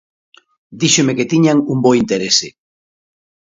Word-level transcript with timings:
Díxome 0.81 1.13
que 1.17 1.29
tiñan 1.31 1.57
un 1.71 1.77
bo 1.83 1.91
interese. 2.01 2.47